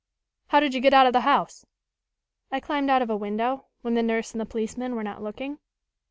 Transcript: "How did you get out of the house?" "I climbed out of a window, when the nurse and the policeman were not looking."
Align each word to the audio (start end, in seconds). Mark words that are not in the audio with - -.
"How 0.47 0.59
did 0.59 0.73
you 0.73 0.81
get 0.81 0.95
out 0.95 1.05
of 1.05 1.13
the 1.13 1.19
house?" 1.21 1.63
"I 2.51 2.59
climbed 2.59 2.89
out 2.89 3.03
of 3.03 3.11
a 3.11 3.15
window, 3.15 3.65
when 3.83 3.93
the 3.93 4.01
nurse 4.01 4.31
and 4.31 4.41
the 4.41 4.47
policeman 4.47 4.95
were 4.95 5.03
not 5.03 5.21
looking." 5.21 5.59